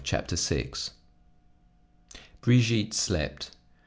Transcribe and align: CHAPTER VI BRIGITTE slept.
CHAPTER 0.03 0.35
VI 0.35 0.71
BRIGITTE 2.41 2.91
slept. 2.95 3.51